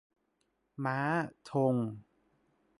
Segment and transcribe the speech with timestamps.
[0.83, 0.99] ม้า
[1.49, 1.75] ธง